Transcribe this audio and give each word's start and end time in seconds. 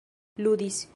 ludis 0.37 0.87